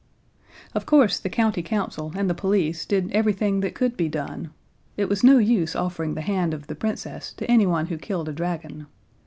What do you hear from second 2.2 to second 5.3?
the police did everything that could be done: It was